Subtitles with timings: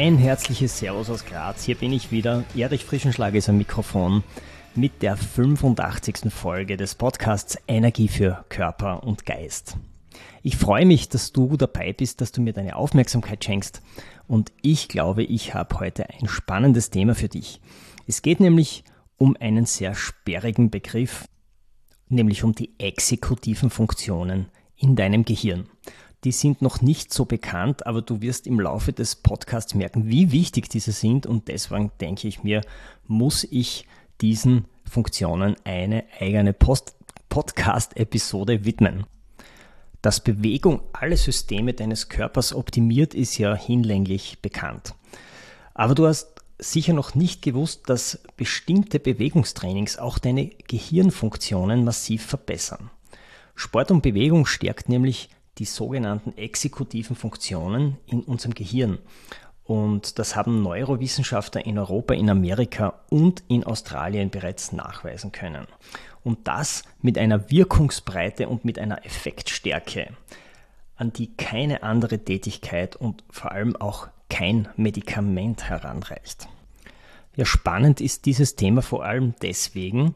[0.00, 1.64] Ein herzliches Servus aus Graz.
[1.64, 2.44] Hier bin ich wieder.
[2.54, 4.22] Erich Frischenschlag ist am Mikrofon
[4.76, 6.32] mit der 85.
[6.32, 9.76] Folge des Podcasts Energie für Körper und Geist.
[10.44, 13.82] Ich freue mich, dass du dabei bist, dass du mir deine Aufmerksamkeit schenkst
[14.28, 17.60] und ich glaube, ich habe heute ein spannendes Thema für dich.
[18.06, 18.84] Es geht nämlich
[19.16, 21.26] um einen sehr sperrigen Begriff,
[22.08, 24.46] nämlich um die exekutiven Funktionen
[24.76, 25.66] in deinem Gehirn
[26.24, 30.32] die sind noch nicht so bekannt, aber du wirst im Laufe des Podcasts merken, wie
[30.32, 32.62] wichtig diese sind und deswegen denke ich mir,
[33.06, 33.86] muss ich
[34.20, 36.52] diesen Funktionen eine eigene
[37.28, 39.06] Podcast-Episode widmen.
[40.02, 44.94] Dass Bewegung alle Systeme deines Körpers optimiert, ist ja hinlänglich bekannt.
[45.74, 52.90] Aber du hast sicher noch nicht gewusst, dass bestimmte Bewegungstrainings auch deine Gehirnfunktionen massiv verbessern.
[53.54, 58.98] Sport und Bewegung stärkt nämlich die sogenannten exekutiven Funktionen in unserem Gehirn.
[59.64, 65.66] Und das haben Neurowissenschaftler in Europa, in Amerika und in Australien bereits nachweisen können.
[66.24, 70.14] Und das mit einer Wirkungsbreite und mit einer Effektstärke,
[70.96, 76.48] an die keine andere Tätigkeit und vor allem auch kein Medikament heranreicht.
[77.36, 80.14] Ja, spannend ist dieses Thema vor allem deswegen,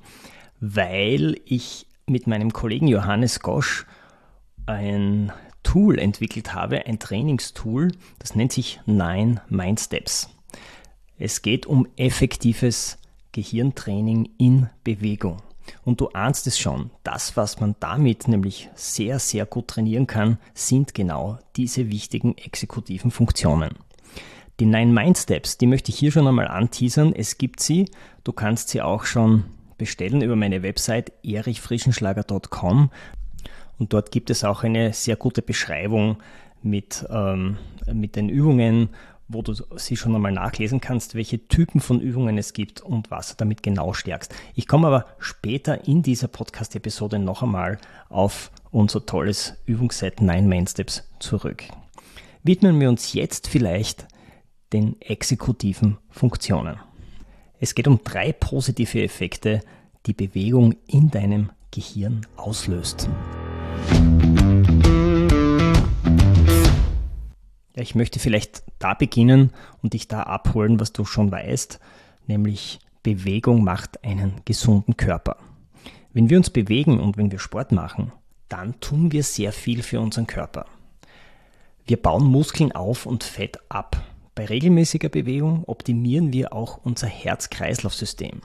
[0.60, 3.86] weil ich mit meinem Kollegen Johannes Gosch
[4.66, 5.32] ein
[5.62, 10.28] Tool entwickelt habe, ein Trainingstool, das nennt sich Nine Mind Steps.
[11.18, 12.98] Es geht um effektives
[13.32, 15.38] Gehirntraining in Bewegung.
[15.84, 20.38] Und du ahnst es schon, das, was man damit nämlich sehr, sehr gut trainieren kann,
[20.54, 23.78] sind genau diese wichtigen exekutiven Funktionen.
[24.60, 27.14] Die Nine Mind Steps, die möchte ich hier schon einmal anteasern.
[27.14, 27.90] Es gibt sie,
[28.24, 29.44] du kannst sie auch schon
[29.78, 32.90] bestellen über meine Website erichfrischenschlager.com.
[33.82, 36.18] Und dort gibt es auch eine sehr gute Beschreibung
[36.62, 37.58] mit, ähm,
[37.92, 38.90] mit den Übungen,
[39.26, 43.30] wo du sie schon einmal nachlesen kannst, welche Typen von Übungen es gibt und was
[43.30, 44.32] du damit genau stärkst.
[44.54, 47.78] Ich komme aber später in dieser Podcast-Episode noch einmal
[48.08, 51.64] auf unser tolles Übungsset 9 Main Steps zurück.
[52.44, 54.06] Widmen wir uns jetzt vielleicht
[54.72, 56.76] den exekutiven Funktionen.
[57.58, 59.60] Es geht um drei positive Effekte,
[60.06, 63.08] die Bewegung in deinem Gehirn auslöst.
[67.74, 69.52] Ja, ich möchte vielleicht da beginnen
[69.82, 71.80] und dich da abholen, was du schon weißt,
[72.26, 75.36] nämlich Bewegung macht einen gesunden Körper.
[76.12, 78.12] Wenn wir uns bewegen und wenn wir Sport machen,
[78.48, 80.66] dann tun wir sehr viel für unseren Körper.
[81.86, 84.00] Wir bauen Muskeln auf und Fett ab.
[84.34, 88.42] Bei regelmäßiger Bewegung optimieren wir auch unser Herz-Kreislauf-System.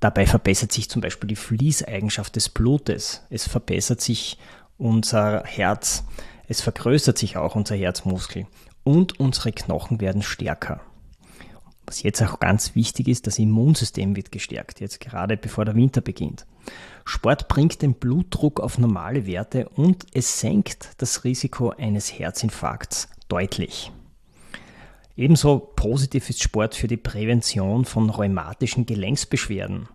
[0.00, 3.22] Dabei verbessert sich zum Beispiel die Fließeigenschaft des Blutes.
[3.30, 4.38] Es verbessert sich
[4.78, 6.04] unser Herz.
[6.48, 8.46] Es vergrößert sich auch unser Herzmuskel.
[8.84, 10.80] Und unsere Knochen werden stärker.
[11.86, 16.00] Was jetzt auch ganz wichtig ist, das Immunsystem wird gestärkt, jetzt gerade bevor der Winter
[16.00, 16.46] beginnt.
[17.04, 23.92] Sport bringt den Blutdruck auf normale Werte und es senkt das Risiko eines Herzinfarkts deutlich.
[25.16, 29.88] Ebenso positiv ist Sport für die Prävention von rheumatischen Gelenksbeschwerden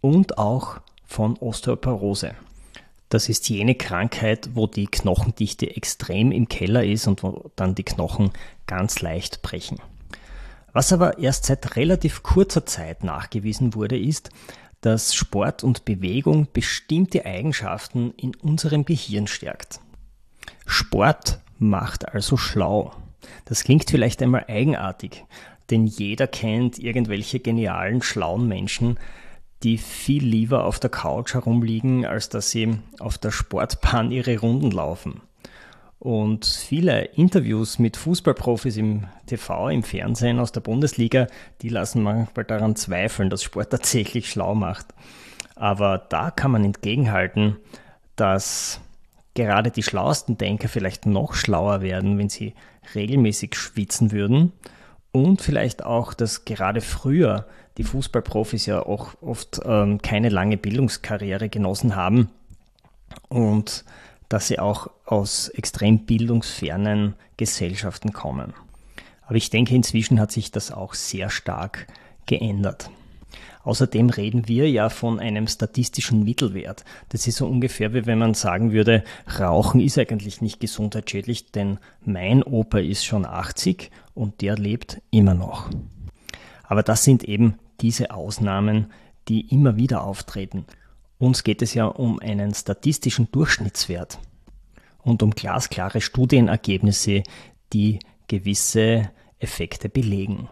[0.00, 2.34] und auch von Osteoporose.
[3.08, 7.84] Das ist jene Krankheit, wo die Knochendichte extrem im Keller ist und wo dann die
[7.84, 8.30] Knochen
[8.66, 9.78] ganz leicht brechen.
[10.72, 14.30] Was aber erst seit relativ kurzer Zeit nachgewiesen wurde, ist,
[14.80, 19.80] dass Sport und Bewegung bestimmte Eigenschaften in unserem Gehirn stärkt.
[20.66, 22.92] Sport macht also schlau.
[23.46, 25.24] Das klingt vielleicht einmal eigenartig,
[25.70, 28.98] denn jeder kennt irgendwelche genialen, schlauen Menschen,
[29.62, 34.70] die viel lieber auf der Couch herumliegen, als dass sie auf der Sportbahn ihre Runden
[34.70, 35.20] laufen.
[35.98, 41.26] Und viele Interviews mit Fußballprofis im TV, im Fernsehen aus der Bundesliga,
[41.60, 44.86] die lassen manchmal daran zweifeln, dass Sport tatsächlich schlau macht.
[45.56, 47.56] Aber da kann man entgegenhalten,
[48.14, 48.80] dass
[49.34, 52.54] gerade die schlauesten Denker vielleicht noch schlauer werden, wenn sie
[52.94, 54.52] regelmäßig schwitzen würden.
[55.10, 57.46] Und vielleicht auch, dass gerade früher
[57.78, 62.28] die Fußballprofis ja auch oft ähm, keine lange Bildungskarriere genossen haben
[63.28, 63.84] und
[64.28, 68.52] dass sie auch aus extrem bildungsfernen Gesellschaften kommen.
[69.22, 71.86] Aber ich denke, inzwischen hat sich das auch sehr stark
[72.26, 72.90] geändert.
[73.62, 76.84] Außerdem reden wir ja von einem statistischen Mittelwert.
[77.10, 79.04] Das ist so ungefähr wie wenn man sagen würde,
[79.38, 85.34] Rauchen ist eigentlich nicht gesundheitsschädlich, denn mein Opa ist schon 80 und der lebt immer
[85.34, 85.70] noch.
[86.64, 88.92] Aber das sind eben diese Ausnahmen,
[89.28, 90.64] die immer wieder auftreten.
[91.18, 94.18] Uns geht es ja um einen statistischen Durchschnittswert
[95.02, 97.22] und um glasklare Studienergebnisse,
[97.72, 97.98] die
[98.28, 100.48] gewisse Effekte belegen.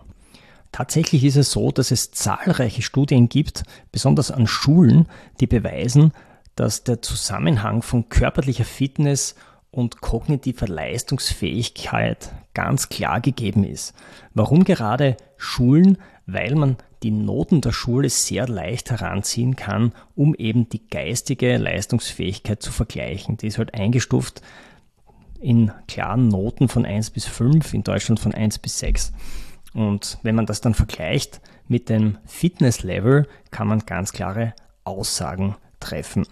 [0.72, 3.62] Tatsächlich ist es so, dass es zahlreiche Studien gibt,
[3.92, 5.08] besonders an Schulen,
[5.40, 6.12] die beweisen,
[6.54, 9.36] dass der Zusammenhang von körperlicher Fitness
[9.70, 13.94] und kognitiver Leistungsfähigkeit ganz klar gegeben ist.
[14.34, 15.98] Warum gerade Schulen?
[16.26, 22.60] Weil man die Noten der Schule sehr leicht heranziehen kann, um eben die geistige Leistungsfähigkeit
[22.60, 23.36] zu vergleichen.
[23.36, 24.42] Die ist halt eingestuft
[25.40, 29.12] in klaren Noten von 1 bis 5, in Deutschland von 1 bis 6.
[29.72, 36.26] Und wenn man das dann vergleicht mit dem Fitnesslevel, kann man ganz klare Aussagen treffen.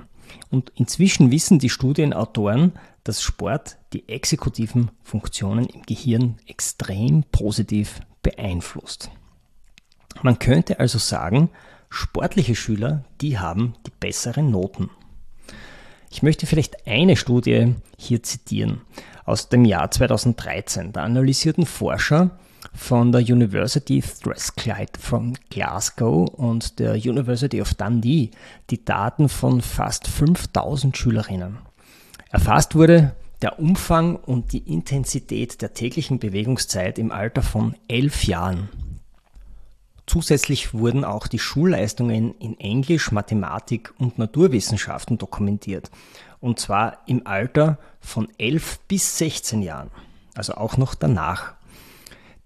[0.50, 2.72] Und inzwischen wissen die Studienautoren,
[3.04, 9.12] dass Sport die exekutiven Funktionen im Gehirn extrem positiv beeinflusst.
[10.22, 11.50] Man könnte also sagen,
[11.90, 14.90] sportliche Schüler, die haben die besseren Noten.
[16.10, 18.82] Ich möchte vielleicht eine Studie hier zitieren
[19.24, 20.92] aus dem Jahr 2013.
[20.92, 22.30] Da analysierten Forscher
[22.72, 28.30] von der University Strathclyde von Glasgow und der University of Dundee
[28.70, 31.58] die Daten von fast 5000 Schülerinnen.
[32.30, 38.68] Erfasst wurde der Umfang und die Intensität der täglichen Bewegungszeit im Alter von elf Jahren.
[40.06, 45.90] Zusätzlich wurden auch die Schulleistungen in Englisch, Mathematik und Naturwissenschaften dokumentiert.
[46.40, 49.90] Und zwar im Alter von 11 bis 16 Jahren,
[50.34, 51.54] also auch noch danach.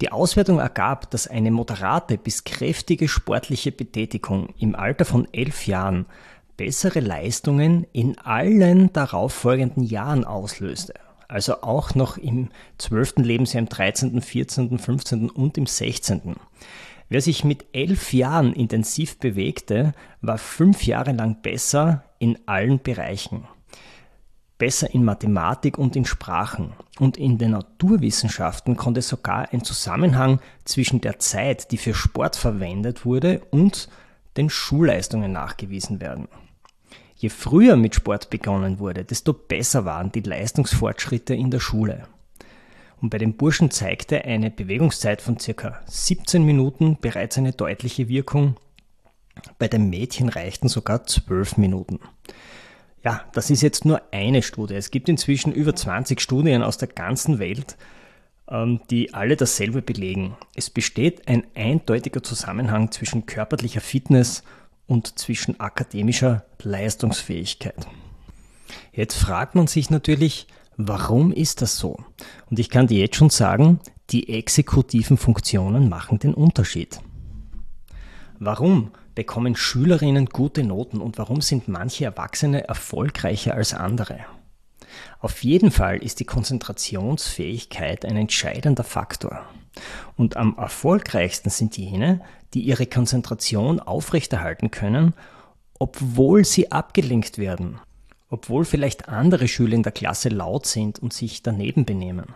[0.00, 6.06] Die Auswertung ergab, dass eine moderate bis kräftige sportliche Betätigung im Alter von 11 Jahren
[6.56, 10.94] bessere Leistungen in allen darauffolgenden Jahren auslöste.
[11.26, 13.16] Also auch noch im 12.
[13.18, 15.30] Lebensjahr, im 13., 14., 15.
[15.30, 16.36] und im 16.
[17.08, 23.44] Wer sich mit elf Jahren intensiv bewegte, war fünf Jahre lang besser in allen Bereichen.
[24.58, 26.72] Besser in Mathematik und in Sprachen.
[26.98, 33.06] Und in den Naturwissenschaften konnte sogar ein Zusammenhang zwischen der Zeit, die für Sport verwendet
[33.06, 33.88] wurde, und
[34.36, 36.28] den Schulleistungen nachgewiesen werden.
[37.16, 42.06] Je früher mit Sport begonnen wurde, desto besser waren die Leistungsfortschritte in der Schule.
[43.00, 48.56] Und bei den Burschen zeigte eine Bewegungszeit von circa 17 Minuten bereits eine deutliche Wirkung.
[49.58, 52.00] Bei den Mädchen reichten sogar 12 Minuten.
[53.04, 54.74] Ja, das ist jetzt nur eine Studie.
[54.74, 57.76] Es gibt inzwischen über 20 Studien aus der ganzen Welt,
[58.48, 60.36] ähm, die alle dasselbe belegen.
[60.56, 64.42] Es besteht ein eindeutiger Zusammenhang zwischen körperlicher Fitness
[64.88, 67.86] und zwischen akademischer Leistungsfähigkeit.
[68.92, 70.48] Jetzt fragt man sich natürlich,
[70.80, 71.98] Warum ist das so?
[72.48, 73.80] Und ich kann dir jetzt schon sagen,
[74.10, 77.00] die exekutiven Funktionen machen den Unterschied.
[78.38, 84.20] Warum bekommen Schülerinnen gute Noten und warum sind manche Erwachsene erfolgreicher als andere?
[85.18, 89.46] Auf jeden Fall ist die Konzentrationsfähigkeit ein entscheidender Faktor.
[90.16, 92.20] Und am erfolgreichsten sind jene,
[92.54, 95.12] die ihre Konzentration aufrechterhalten können,
[95.80, 97.80] obwohl sie abgelenkt werden
[98.30, 102.26] obwohl vielleicht andere Schüler in der Klasse laut sind und sich daneben benehmen.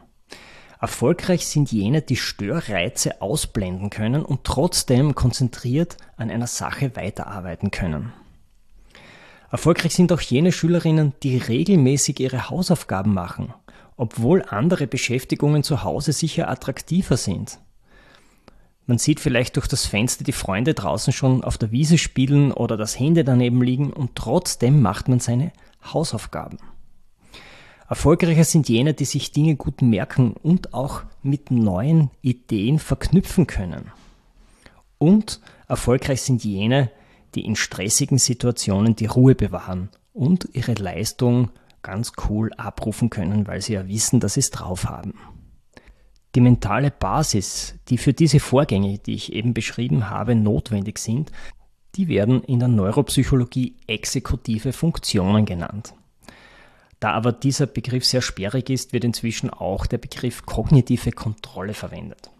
[0.81, 8.13] Erfolgreich sind jene, die Störreize ausblenden können und trotzdem konzentriert an einer Sache weiterarbeiten können.
[9.53, 13.53] Erfolgreich sind auch jene Schülerinnen, die regelmäßig ihre Hausaufgaben machen,
[13.97, 17.61] obwohl andere Beschäftigungen zu Hause sicher attraktiver sind.
[18.87, 22.77] Man sieht vielleicht durch das Fenster die Freunde draußen schon auf der Wiese spielen oder
[22.77, 26.59] das Handy daneben liegen und trotzdem macht man seine Hausaufgaben.
[27.89, 33.93] Erfolgreicher sind jene, die sich Dinge gut merken und auch mit neuen Ideen verknüpfen können.
[34.99, 36.91] Und erfolgreich sind jene,
[37.35, 41.51] die in stressigen Situationen die Ruhe bewahren und ihre Leistung
[41.83, 45.15] ganz cool abrufen können, weil sie ja wissen, dass sie es drauf haben.
[46.35, 51.31] Die mentale Basis, die für diese Vorgänge, die ich eben beschrieben habe, notwendig sind,
[51.97, 55.95] die werden in der Neuropsychologie exekutive Funktionen genannt.
[57.01, 62.31] Da aber dieser Begriff sehr sperrig ist, wird inzwischen auch der Begriff kognitive Kontrolle verwendet.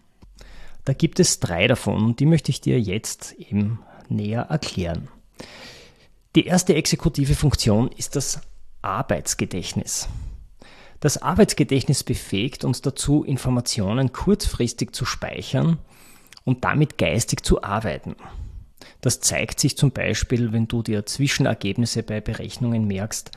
[0.85, 3.79] Da gibt es drei davon und die möchte ich dir jetzt eben
[4.09, 5.09] näher erklären.
[6.35, 8.41] Die erste exekutive Funktion ist das
[8.81, 10.09] Arbeitsgedächtnis.
[10.99, 15.77] Das Arbeitsgedächtnis befähigt uns dazu, Informationen kurzfristig zu speichern
[16.45, 18.15] und damit geistig zu arbeiten.
[19.03, 23.31] Das zeigt sich zum Beispiel, wenn du dir Zwischenergebnisse bei Berechnungen merkst,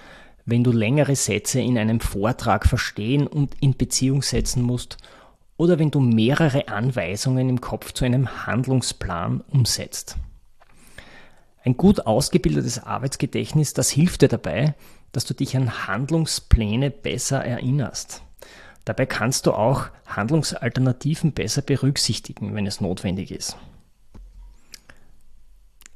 [0.45, 4.97] wenn du längere Sätze in einem Vortrag verstehen und in Beziehung setzen musst
[5.57, 10.17] oder wenn du mehrere Anweisungen im Kopf zu einem Handlungsplan umsetzt.
[11.65, 14.77] Ein gut ausgebildetes Arbeitsgedächtnis, das hilft dir dabei,
[15.11, 18.23] dass du dich an Handlungspläne besser erinnerst.
[18.85, 23.57] Dabei kannst du auch Handlungsalternativen besser berücksichtigen, wenn es notwendig ist.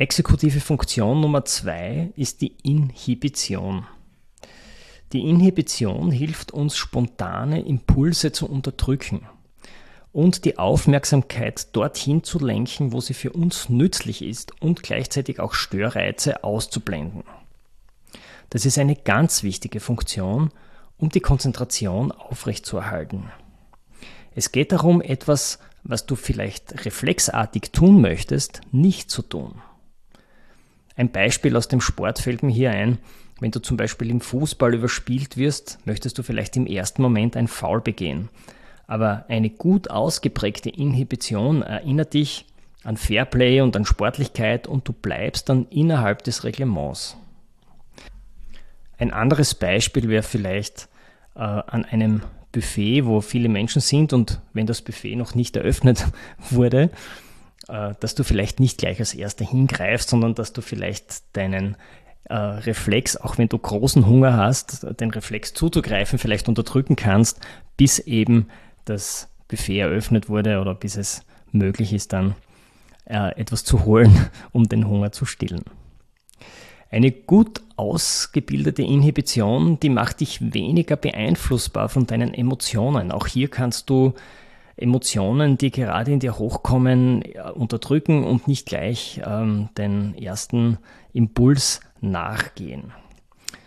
[0.00, 3.86] Exekutive Funktion Nummer zwei ist die Inhibition.
[5.12, 9.28] Die Inhibition hilft uns, spontane Impulse zu unterdrücken
[10.10, 15.52] und die Aufmerksamkeit dorthin zu lenken, wo sie für uns nützlich ist und gleichzeitig auch
[15.52, 17.24] Störreize auszublenden.
[18.48, 20.48] Das ist eine ganz wichtige Funktion,
[20.96, 23.30] um die Konzentration aufrechtzuerhalten.
[24.34, 29.60] Es geht darum, etwas, was du vielleicht reflexartig tun möchtest, nicht zu tun.
[31.00, 32.98] Ein Beispiel aus dem Sport fällt mir hier ein.
[33.40, 37.48] Wenn du zum Beispiel im Fußball überspielt wirst, möchtest du vielleicht im ersten Moment ein
[37.48, 38.28] Foul begehen.
[38.86, 42.44] Aber eine gut ausgeprägte Inhibition erinnert dich
[42.84, 47.16] an Fairplay und an Sportlichkeit und du bleibst dann innerhalb des Reglements.
[48.98, 50.90] Ein anderes Beispiel wäre vielleicht
[51.34, 52.20] äh, an einem
[52.52, 56.04] Buffet, wo viele Menschen sind und wenn das Buffet noch nicht eröffnet
[56.50, 56.90] wurde,
[57.66, 61.76] dass du vielleicht nicht gleich als Erster hingreifst, sondern dass du vielleicht deinen
[62.30, 67.40] äh, Reflex, auch wenn du großen Hunger hast, den Reflex zuzugreifen, vielleicht unterdrücken kannst,
[67.76, 68.46] bis eben
[68.84, 72.36] das Buffet eröffnet wurde oder bis es möglich ist, dann
[73.06, 75.64] äh, etwas zu holen, um den Hunger zu stillen.
[76.88, 83.12] Eine gut ausgebildete Inhibition, die macht dich weniger beeinflussbar von deinen Emotionen.
[83.12, 84.14] Auch hier kannst du
[84.80, 87.22] Emotionen, die gerade in dir hochkommen,
[87.54, 90.78] unterdrücken und nicht gleich ähm, den ersten
[91.12, 92.92] Impuls nachgehen.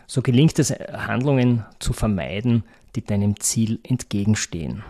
[0.07, 2.63] So gelingt es, Handlungen zu vermeiden,
[2.95, 4.83] die deinem Ziel entgegenstehen.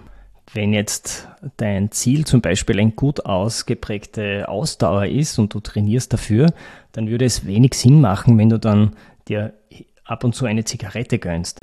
[0.53, 1.27] Wenn jetzt
[1.57, 6.53] dein Ziel zum Beispiel eine gut ausgeprägte Ausdauer ist und du trainierst dafür,
[6.91, 8.95] dann würde es wenig Sinn machen, wenn du dann
[9.27, 9.53] dir
[10.03, 11.59] ab und zu eine Zigarette gönnst.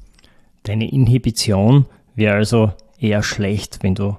[0.64, 4.16] Deine Inhibition wäre also eher schlecht, wenn du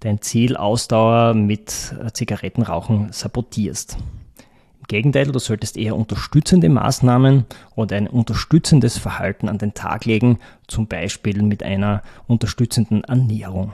[0.00, 3.96] dein Ziel Ausdauer mit Zigarettenrauchen sabotierst.
[4.78, 10.38] Im Gegenteil, du solltest eher unterstützende Maßnahmen oder ein unterstützendes Verhalten an den Tag legen,
[10.66, 13.72] zum Beispiel mit einer unterstützenden Ernährung.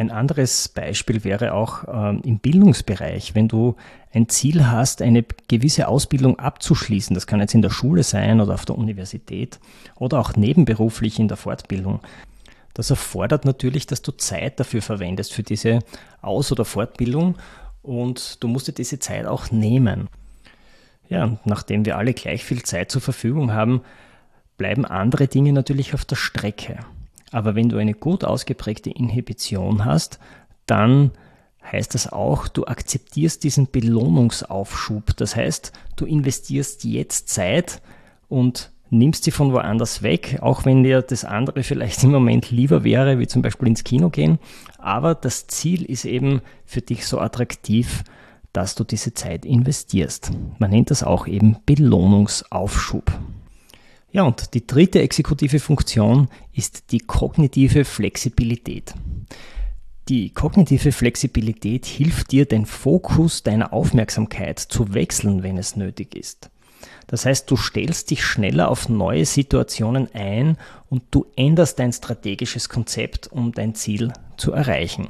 [0.00, 3.76] Ein anderes Beispiel wäre auch ähm, im Bildungsbereich, wenn du
[4.14, 8.54] ein Ziel hast, eine gewisse Ausbildung abzuschließen, das kann jetzt in der Schule sein oder
[8.54, 9.60] auf der Universität
[9.96, 12.00] oder auch nebenberuflich in der Fortbildung.
[12.74, 15.80] Das erfordert natürlich, dass du Zeit dafür verwendest, für diese
[16.22, 17.36] Aus- oder Fortbildung
[17.82, 20.08] und du musst dir diese Zeit auch nehmen.
[21.08, 23.82] Ja, nachdem wir alle gleich viel Zeit zur Verfügung haben,
[24.56, 26.78] bleiben andere Dinge natürlich auf der Strecke.
[27.32, 30.20] Aber wenn du eine gut ausgeprägte Inhibition hast,
[30.66, 31.10] dann
[31.64, 35.16] heißt das auch, du akzeptierst diesen Belohnungsaufschub.
[35.16, 37.82] Das heißt, du investierst jetzt Zeit
[38.28, 42.84] und nimmst sie von woanders weg, auch wenn dir das andere vielleicht im Moment lieber
[42.84, 44.38] wäre, wie zum Beispiel ins Kino gehen.
[44.78, 48.04] Aber das Ziel ist eben für dich so attraktiv,
[48.52, 50.32] dass du diese Zeit investierst.
[50.58, 53.12] Man nennt das auch eben Belohnungsaufschub.
[54.12, 58.92] Ja, und die dritte exekutive Funktion ist die kognitive Flexibilität.
[60.08, 66.50] Die kognitive Flexibilität hilft dir, den Fokus deiner Aufmerksamkeit zu wechseln, wenn es nötig ist.
[67.10, 70.56] Das heißt, du stellst dich schneller auf neue Situationen ein
[70.88, 75.08] und du änderst dein strategisches Konzept, um dein Ziel zu erreichen.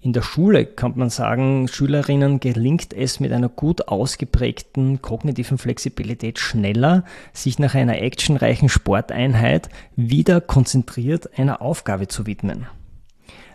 [0.00, 6.38] In der Schule kann man sagen, Schülerinnen gelingt es mit einer gut ausgeprägten kognitiven Flexibilität
[6.38, 7.04] schneller,
[7.34, 12.66] sich nach einer actionreichen Sporteinheit wieder konzentriert einer Aufgabe zu widmen.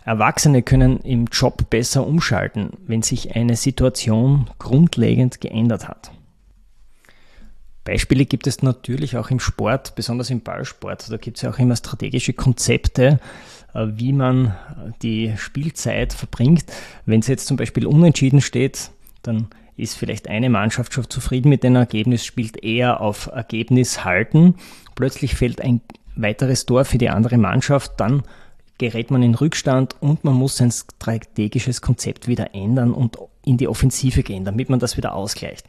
[0.04, 6.12] Erwachsene können im Job besser umschalten, wenn sich eine Situation grundlegend geändert hat.
[7.86, 11.10] Beispiele gibt es natürlich auch im Sport, besonders im Ballsport.
[11.10, 13.20] Da gibt es ja auch immer strategische Konzepte,
[13.74, 14.56] äh, wie man
[15.02, 16.66] die Spielzeit verbringt.
[17.06, 18.90] Wenn es jetzt zum Beispiel unentschieden steht,
[19.22, 24.56] dann ist vielleicht eine Mannschaft schon zufrieden mit dem Ergebnis, spielt eher auf Ergebnis halten.
[24.96, 25.82] Plötzlich fällt ein
[26.16, 28.24] weiteres Tor für die andere Mannschaft, dann
[28.78, 33.68] gerät man in Rückstand und man muss sein strategisches Konzept wieder ändern und in die
[33.68, 35.68] Offensive gehen, damit man das wieder ausgleicht.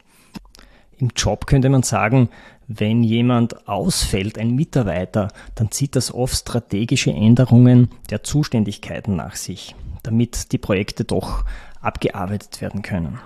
[0.97, 2.29] Im Job könnte man sagen,
[2.67, 9.73] Wenn jemand ausfällt, ein Mitarbeiter, dann zieht das oft strategische Änderungen der Zuständigkeiten nach sich,
[10.03, 11.45] damit die Projekte doch
[11.79, 13.19] abgearbeitet werden können.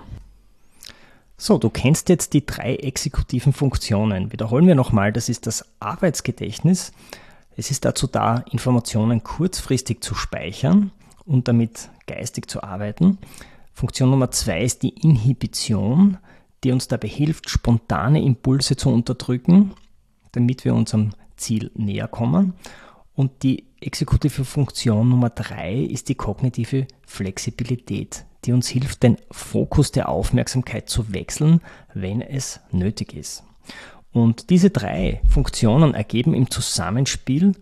[1.36, 4.30] So, du kennst jetzt die drei exekutiven Funktionen.
[4.30, 6.92] Wiederholen wir nochmal, das ist das Arbeitsgedächtnis.
[7.56, 10.92] Es ist dazu da, Informationen kurzfristig zu speichern
[11.26, 13.18] und damit geistig zu arbeiten.
[13.74, 16.18] Funktion Nummer zwei ist die Inhibition,
[16.64, 19.72] die uns dabei hilft, spontane Impulse zu unterdrücken,
[20.32, 22.54] damit wir unserem Ziel näher kommen.
[23.14, 29.92] Und die exekutive Funktion Nummer drei ist die kognitive Flexibilität, die uns hilft, den Fokus
[29.92, 31.60] der Aufmerksamkeit zu wechseln,
[31.94, 33.44] wenn es nötig ist.
[34.12, 37.52] Und diese drei Funktionen ergeben im Zusammenspiel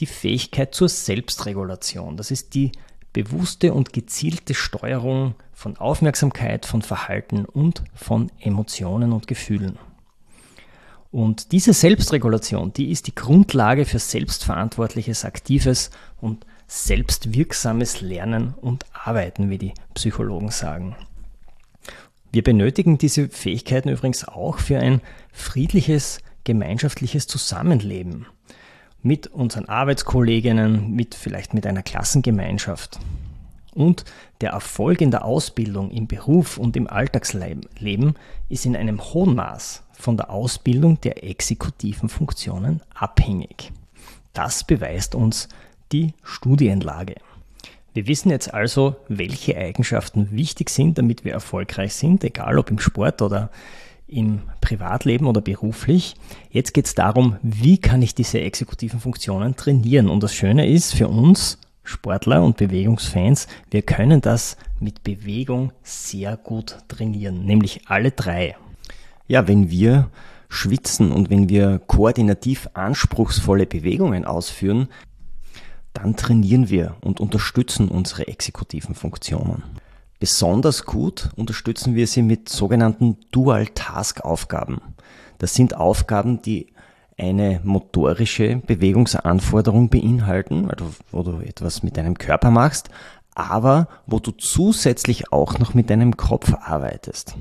[0.00, 2.16] die Fähigkeit zur Selbstregulation.
[2.16, 2.72] Das ist die
[3.12, 9.78] bewusste und gezielte Steuerung von Aufmerksamkeit, von Verhalten und von Emotionen und Gefühlen.
[11.10, 19.48] Und diese Selbstregulation, die ist die Grundlage für selbstverantwortliches, aktives und selbstwirksames Lernen und Arbeiten,
[19.48, 20.96] wie die Psychologen sagen.
[22.30, 25.00] Wir benötigen diese Fähigkeiten übrigens auch für ein
[25.32, 28.26] friedliches, gemeinschaftliches Zusammenleben
[29.02, 32.98] mit unseren Arbeitskolleginnen, mit vielleicht mit einer Klassengemeinschaft.
[33.74, 34.04] Und
[34.40, 38.14] der Erfolg in der Ausbildung, im Beruf und im Alltagsleben
[38.48, 43.72] ist in einem hohen Maß von der Ausbildung der exekutiven Funktionen abhängig.
[44.32, 45.48] Das beweist uns
[45.92, 47.16] die Studienlage.
[47.94, 52.78] Wir wissen jetzt also, welche Eigenschaften wichtig sind, damit wir erfolgreich sind, egal ob im
[52.78, 53.50] Sport oder
[54.08, 56.16] im Privatleben oder beruflich.
[56.50, 60.08] Jetzt geht es darum, wie kann ich diese exekutiven Funktionen trainieren.
[60.08, 66.36] Und das Schöne ist für uns Sportler und Bewegungsfans, wir können das mit Bewegung sehr
[66.36, 68.56] gut trainieren, nämlich alle drei.
[69.26, 70.10] Ja, wenn wir
[70.50, 74.88] schwitzen und wenn wir koordinativ anspruchsvolle Bewegungen ausführen,
[75.92, 79.62] dann trainieren wir und unterstützen unsere exekutiven Funktionen.
[80.20, 84.80] Besonders gut unterstützen wir sie mit sogenannten Dual-Task-Aufgaben.
[85.38, 86.72] Das sind Aufgaben, die
[87.16, 92.90] eine motorische Bewegungsanforderung beinhalten, also wo du etwas mit deinem Körper machst,
[93.34, 97.36] aber wo du zusätzlich auch noch mit deinem Kopf arbeitest.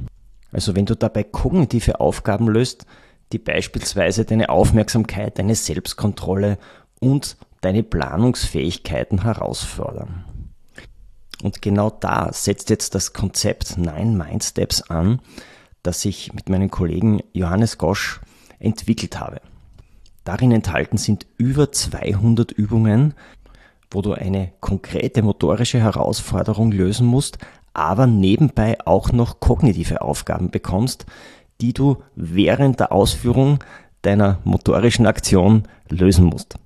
[0.52, 2.86] Also wenn du dabei kognitive Aufgaben löst,
[3.32, 6.58] die beispielsweise deine Aufmerksamkeit, deine Selbstkontrolle
[7.00, 10.26] und deine Planungsfähigkeiten herausfordern.
[11.44, 15.20] Und genau da setzt jetzt das Konzept Nine Mind Steps an,
[15.84, 18.20] das ich mit meinem Kollegen Johannes Gosch
[18.60, 19.42] entwickelt habe.
[20.24, 23.14] Darin enthalten sind über 200 Übungen,
[23.92, 27.38] wo du eine konkrete motorische Herausforderung lösen musst,
[27.74, 31.06] aber nebenbei auch noch kognitive Aufgaben bekommst,
[31.62, 33.60] die du während der Ausführung
[34.02, 36.58] deiner motorischen Aktion lösen musst.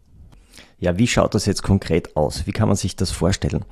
[0.79, 2.47] Ja, wie schaut das jetzt konkret aus?
[2.47, 3.63] Wie kann man sich das vorstellen?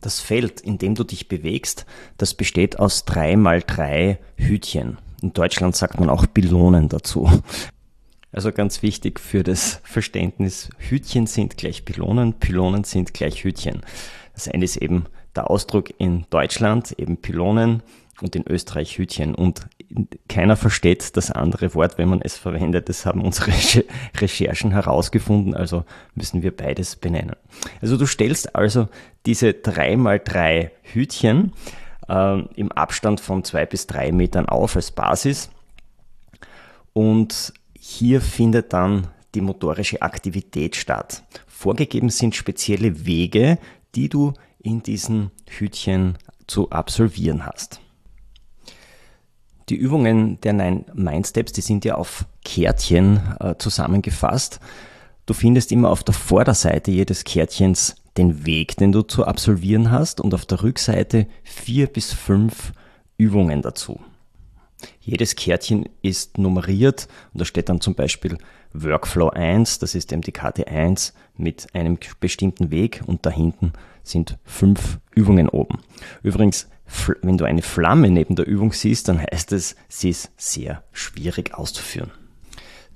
[0.00, 1.86] Das Feld, in dem du dich bewegst,
[2.18, 4.98] das besteht aus drei mal drei Hütchen.
[5.22, 7.30] In Deutschland sagt man auch Pylonen dazu.
[8.32, 13.80] Also ganz wichtig für das Verständnis, Hütchen sind gleich Pylonen, Pylonen sind gleich Hütchen.
[14.34, 17.82] Das eine ist eben der Ausdruck in Deutschland, eben Pylonen,
[18.20, 19.34] und in Österreich Hütchen.
[19.34, 19.66] Und
[20.28, 22.88] keiner versteht das andere Wort, wenn man es verwendet.
[22.88, 23.52] Das haben unsere
[24.20, 27.36] Recherchen herausgefunden, also müssen wir beides benennen.
[27.80, 28.88] Also du stellst also
[29.26, 31.52] diese 3x3 Hütchen
[32.08, 35.50] äh, im Abstand von zwei bis drei Metern auf als Basis.
[36.92, 41.22] Und hier findet dann die motorische Aktivität statt.
[41.46, 43.58] Vorgegeben sind spezielle Wege,
[43.94, 47.80] die du in diesen Hütchen zu absolvieren hast.
[49.68, 54.60] Die Übungen der Nine Mind Steps, die sind ja auf Kärtchen äh, zusammengefasst.
[55.26, 60.20] Du findest immer auf der Vorderseite jedes Kärtchens den Weg, den du zu absolvieren hast
[60.20, 62.72] und auf der Rückseite vier bis fünf
[63.18, 64.00] Übungen dazu.
[65.00, 68.38] Jedes Kärtchen ist nummeriert und da steht dann zum Beispiel
[68.72, 74.38] Workflow 1, das ist die Karte 1 mit einem bestimmten Weg und da hinten sind
[74.44, 75.80] fünf Übungen oben.
[76.22, 76.68] Übrigens,
[77.22, 81.54] wenn du eine Flamme neben der Übung siehst, dann heißt es, sie ist sehr schwierig
[81.54, 82.10] auszuführen.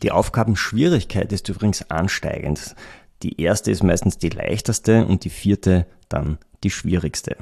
[0.03, 2.74] Die Aufgabenschwierigkeit ist übrigens ansteigend.
[3.22, 7.37] Die erste ist meistens die leichteste und die vierte dann die schwierigste.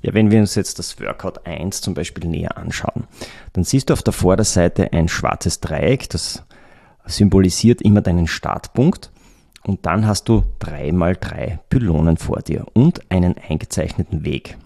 [0.00, 3.04] Ja, wenn wir uns jetzt das Workout 1 zum Beispiel näher anschauen,
[3.52, 6.42] dann siehst du auf der Vorderseite ein schwarzes Dreieck, das
[7.06, 9.10] symbolisiert immer deinen Startpunkt.
[9.62, 14.58] Und dann hast du drei mal drei Pylonen vor dir und einen eingezeichneten Weg.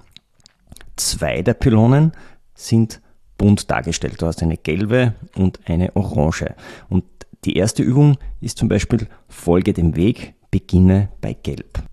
[0.99, 2.13] Zwei der Pylonen
[2.55, 3.01] sind
[3.37, 4.21] bunt dargestellt.
[4.21, 6.57] Du hast eine gelbe und eine orange.
[6.89, 7.05] Und
[7.45, 11.85] die erste Übung ist zum Beispiel Folge dem Weg, beginne bei Gelb.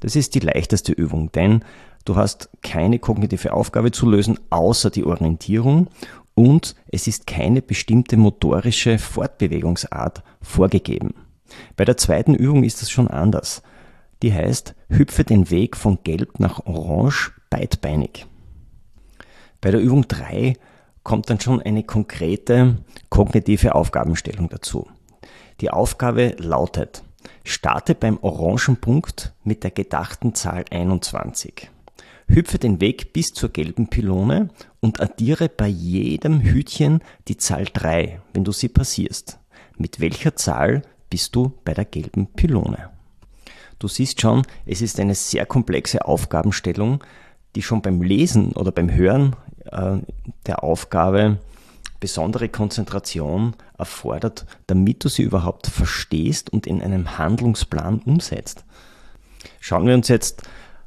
[0.00, 1.62] Das ist die leichteste Übung, denn
[2.06, 5.88] du hast keine kognitive Aufgabe zu lösen, außer die Orientierung
[6.34, 11.12] und es ist keine bestimmte motorische Fortbewegungsart vorgegeben.
[11.76, 13.62] Bei der zweiten Übung ist das schon anders.
[14.22, 18.26] Die heißt, hüpfe den Weg von Gelb nach Orange beidbeinig.
[19.60, 20.54] Bei der Übung 3
[21.02, 22.76] kommt dann schon eine konkrete
[23.08, 24.86] kognitive Aufgabenstellung dazu.
[25.60, 27.02] Die Aufgabe lautet,
[27.44, 31.70] starte beim orangen Punkt mit der gedachten Zahl 21.
[32.28, 38.20] Hüpfe den Weg bis zur gelben Pylone und addiere bei jedem Hütchen die Zahl 3,
[38.34, 39.40] wenn du sie passierst.
[39.76, 42.90] Mit welcher Zahl bist du bei der gelben Pylone?
[43.80, 47.02] Du siehst schon, es ist eine sehr komplexe Aufgabenstellung,
[47.56, 49.34] die schon beim Lesen oder beim Hören
[49.72, 49.98] äh,
[50.46, 51.38] der Aufgabe
[52.00, 58.64] besondere Konzentration erfordert, damit du sie überhaupt verstehst und in einem Handlungsplan umsetzt.
[59.60, 60.42] Schauen wir uns jetzt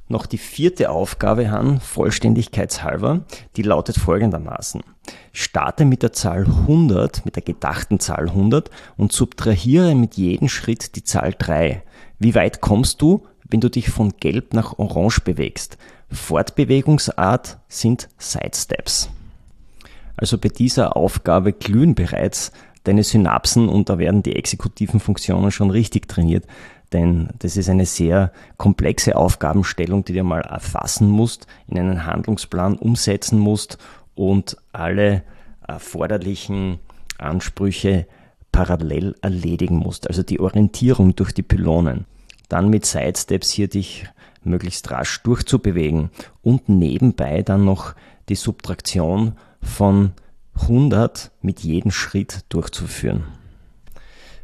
[0.07, 3.21] noch die vierte Aufgabe an, vollständigkeitshalber,
[3.55, 4.83] die lautet folgendermaßen.
[5.31, 10.95] Starte mit der Zahl 100, mit der gedachten Zahl 100 und subtrahiere mit jedem Schritt
[10.95, 11.81] die Zahl 3.
[12.19, 15.77] Wie weit kommst du, wenn du dich von gelb nach orange bewegst?
[16.09, 19.09] Fortbewegungsart sind Sidesteps.
[20.17, 22.51] Also bei dieser Aufgabe glühen bereits
[22.83, 26.45] deine Synapsen und da werden die exekutiven Funktionen schon richtig trainiert,
[26.93, 32.75] denn das ist eine sehr komplexe Aufgabenstellung, die du mal erfassen musst, in einen Handlungsplan
[32.75, 33.77] umsetzen musst
[34.15, 35.23] und alle
[35.65, 36.79] erforderlichen
[37.17, 38.07] Ansprüche
[38.51, 40.07] parallel erledigen musst.
[40.07, 42.05] Also die Orientierung durch die Pylonen.
[42.51, 44.09] Dann mit Sidesteps hier dich
[44.43, 46.09] möglichst rasch durchzubewegen
[46.41, 47.95] und nebenbei dann noch
[48.27, 50.11] die Subtraktion von
[50.55, 53.23] 100 mit jedem Schritt durchzuführen.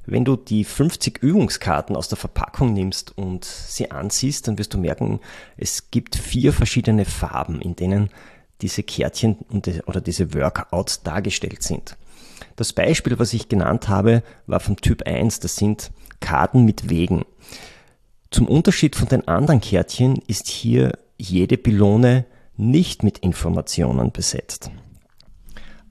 [0.05, 4.77] Wenn du die 50 Übungskarten aus der Verpackung nimmst und sie ansiehst, dann wirst du
[4.77, 5.19] merken,
[5.57, 8.09] es gibt vier verschiedene Farben, in denen
[8.61, 9.39] diese Kärtchen
[9.85, 11.97] oder diese Workouts dargestellt sind.
[12.55, 15.91] Das Beispiel, was ich genannt habe, war vom Typ 1, das sind
[16.21, 17.25] Karten mit Wegen.
[18.29, 22.25] Zum Unterschied von den anderen Kärtchen ist hier jede Pylone
[22.57, 24.69] nicht mit Informationen besetzt.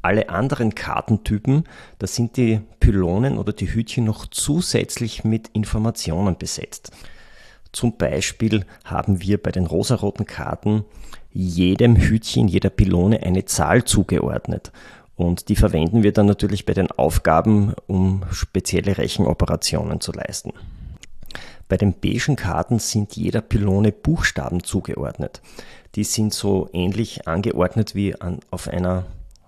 [0.03, 1.64] Alle anderen Kartentypen,
[1.99, 6.92] da sind die Pylonen oder die Hütchen noch zusätzlich mit Informationen besetzt.
[7.72, 10.85] Zum Beispiel haben wir bei den rosaroten Karten
[11.33, 14.72] jedem Hütchen, jeder Pylone eine Zahl zugeordnet.
[15.16, 20.53] Und die verwenden wir dann natürlich bei den Aufgaben, um spezielle Rechenoperationen zu leisten.
[21.68, 25.42] Bei den beigen Karten sind jeder Pylone Buchstaben zugeordnet.
[25.96, 29.07] Die sind so ähnlich angeordnet wie an, auf einer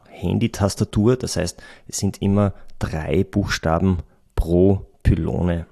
[0.09, 1.17] Handy-Tastatur.
[1.17, 3.99] Das heißt, es sind immer drei Buchstaben
[4.35, 5.67] pro Pylone.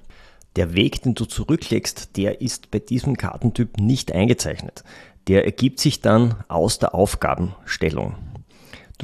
[0.55, 4.85] Der Weg, den du zurücklegst, der ist bei diesem Kartentyp nicht eingezeichnet.
[5.29, 8.15] Der ergibt sich dann aus der Aufgabenstellung.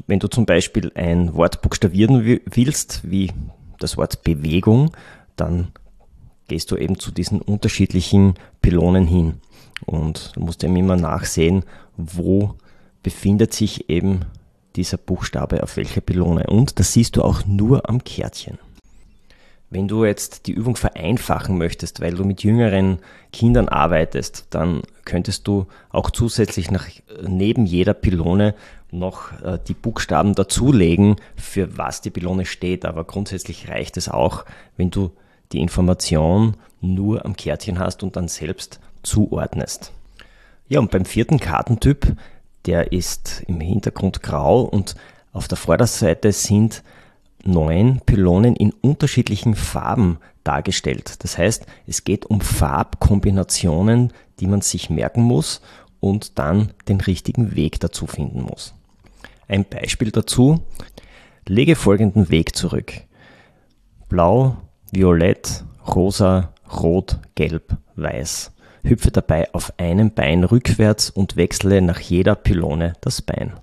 [0.06, 3.32] Wenn du zum Beispiel ein Wort buchstabieren willst, wie
[3.78, 4.96] das Wort Bewegung,
[5.36, 5.72] dann
[6.48, 9.40] gehst du eben zu diesen unterschiedlichen Pylonen hin.
[9.84, 11.64] Und du musst eben immer nachsehen,
[11.96, 12.54] wo
[13.02, 14.20] befindet sich eben
[14.76, 16.46] dieser Buchstabe auf welcher Pylone.
[16.46, 18.58] Und das siehst du auch nur am Kärtchen.
[19.70, 22.98] Wenn du jetzt die Übung vereinfachen möchtest, weil du mit jüngeren
[23.32, 26.86] Kindern arbeitest, dann könntest du auch zusätzlich nach,
[27.26, 28.54] neben jeder Pylone
[28.90, 32.84] noch äh, die Buchstaben dazulegen, für was die Pylone steht.
[32.84, 34.44] Aber grundsätzlich reicht es auch,
[34.76, 35.12] wenn du
[35.52, 39.92] die Information nur am Kärtchen hast und dann selbst zuordnest.
[40.68, 42.16] Ja, und beim vierten Kartentyp,
[42.66, 44.94] der ist im Hintergrund grau und
[45.32, 46.82] auf der Vorderseite sind
[47.44, 51.22] neun Pylonen in unterschiedlichen Farben dargestellt.
[51.24, 55.60] Das heißt, es geht um Farbkombinationen, die man sich merken muss
[56.00, 58.74] und dann den richtigen Weg dazu finden muss.
[59.48, 60.62] Ein Beispiel dazu.
[61.46, 62.92] Lege folgenden Weg zurück.
[64.08, 64.56] Blau,
[64.94, 68.52] Violett, Rosa, Rot, Gelb, Weiß.
[68.84, 73.54] Hüpfe dabei auf einem Bein rückwärts und wechsle nach jeder Pylone das Bein.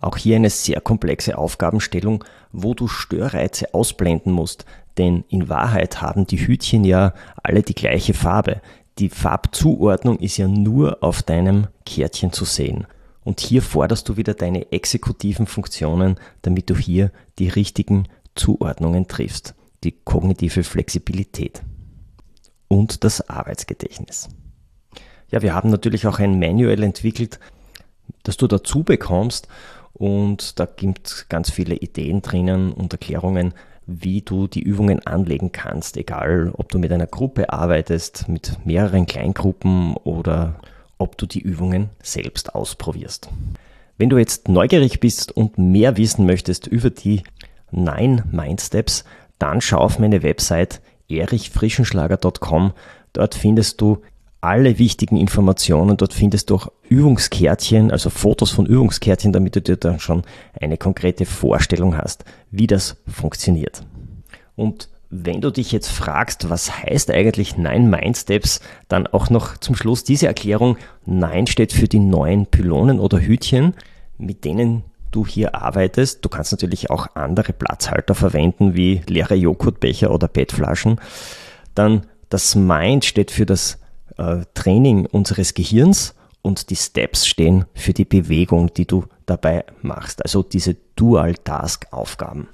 [0.00, 4.64] Auch hier eine sehr komplexe Aufgabenstellung, wo du Störreize ausblenden musst,
[4.96, 8.62] denn in Wahrheit haben die Hütchen ja alle die gleiche Farbe.
[8.98, 12.86] Die Farbzuordnung ist ja nur auf deinem Kärtchen zu sehen.
[13.22, 19.54] Und hier forderst du wieder deine exekutiven Funktionen, damit du hier die richtigen Zuordnungen triffst
[19.84, 21.62] die kognitive Flexibilität
[22.68, 24.28] und das Arbeitsgedächtnis.
[25.30, 27.38] Ja, wir haben natürlich auch ein Manual entwickelt,
[28.22, 29.48] das du dazu bekommst
[29.92, 33.54] und da gibt es ganz viele Ideen drinnen und Erklärungen,
[33.86, 39.06] wie du die Übungen anlegen kannst, egal ob du mit einer Gruppe arbeitest, mit mehreren
[39.06, 40.60] Kleingruppen oder
[40.98, 43.28] ob du die Übungen selbst ausprobierst.
[43.98, 47.22] Wenn du jetzt neugierig bist und mehr wissen möchtest über die
[47.70, 49.04] 9 Mindsteps,
[49.44, 50.80] dann schau auf meine Website
[51.10, 52.72] erichfrischenschlager.com.
[53.12, 53.98] Dort findest du
[54.40, 55.98] alle wichtigen Informationen.
[55.98, 60.22] Dort findest du auch Übungskärtchen, also Fotos von Übungskärtchen, damit du dir dann schon
[60.58, 63.82] eine konkrete Vorstellung hast, wie das funktioniert.
[64.56, 69.76] Und wenn du dich jetzt fragst, was heißt eigentlich Nein Mindsteps, dann auch noch zum
[69.76, 70.78] Schluss diese Erklärung.
[71.04, 73.74] Nein steht für die neuen Pylonen oder Hütchen,
[74.16, 76.24] mit denen du hier arbeitest.
[76.24, 81.00] Du kannst natürlich auch andere Platzhalter verwenden, wie leere Joghurtbecher oder Bettflaschen.
[81.74, 83.78] Dann das Mind steht für das
[84.16, 90.22] äh, Training unseres Gehirns und die Steps stehen für die Bewegung, die du dabei machst.
[90.22, 92.48] Also diese Dual-Task-Aufgaben.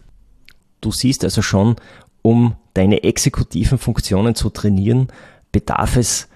[0.80, 1.76] Du siehst also schon,
[2.22, 5.08] um deine exekutiven Funktionen zu trainieren,
[5.52, 6.28] bedarf es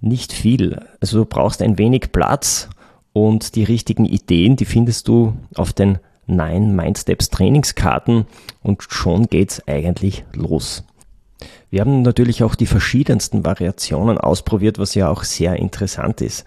[0.00, 0.84] nicht viel.
[1.00, 2.68] Also du brauchst ein wenig Platz
[3.26, 8.26] und die richtigen Ideen, die findest du auf den Nine Mindsteps Trainingskarten
[8.62, 10.84] und schon geht's eigentlich los.
[11.70, 16.44] Wir haben natürlich auch die verschiedensten Variationen ausprobiert, was ja auch sehr interessant ist.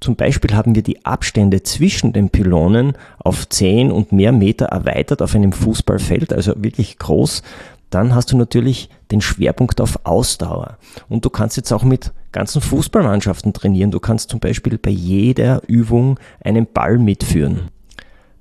[0.00, 5.20] Zum Beispiel haben wir die Abstände zwischen den Pylonen auf 10 und mehr Meter erweitert
[5.20, 7.42] auf einem Fußballfeld, also wirklich groß.
[7.90, 10.78] Dann hast du natürlich den Schwerpunkt auf Ausdauer.
[11.08, 13.90] Und du kannst jetzt auch mit ganzen Fußballmannschaften trainieren.
[13.90, 17.70] Du kannst zum Beispiel bei jeder Übung einen Ball mitführen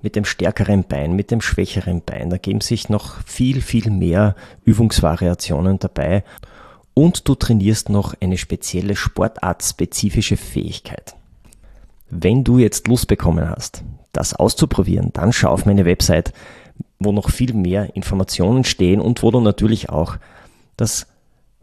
[0.02, 2.30] mit dem stärkeren Bein, mit dem schwächeren Bein.
[2.30, 6.24] Da geben sich noch viel, viel mehr Übungsvariationen dabei.
[6.94, 11.16] Und du trainierst noch eine spezielle sportartspezifische Fähigkeit.
[12.10, 16.34] Wenn du jetzt Lust bekommen hast, das auszuprobieren, dann schau auf meine Website,
[16.98, 20.18] wo noch viel mehr Informationen stehen und wo du natürlich auch
[20.76, 21.08] das